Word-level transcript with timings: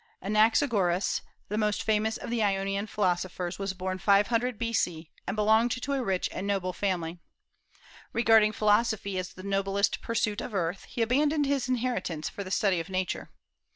Anaxagoras, 0.23 1.21
the 1.47 1.59
most 1.59 1.83
famous 1.83 2.17
of 2.17 2.31
the 2.31 2.41
Ionian 2.41 2.87
philosophers, 2.87 3.59
was 3.59 3.75
born 3.75 3.99
500 3.99 4.57
B.C., 4.57 5.11
and 5.27 5.35
belonged 5.35 5.69
to 5.79 5.93
a 5.93 6.01
rich 6.03 6.27
and 6.31 6.47
noble 6.47 6.73
family. 6.73 7.19
Regarding 8.11 8.51
philosophy 8.51 9.19
as 9.19 9.31
the 9.33 9.43
noblest 9.43 10.01
pursuit 10.01 10.41
of 10.41 10.55
earth, 10.55 10.85
he 10.85 11.03
abandoned 11.03 11.45
his 11.45 11.69
inheritance 11.69 12.29
for 12.29 12.43
the 12.43 12.49
study 12.49 12.79
of 12.79 12.89
Nature. 12.89 13.29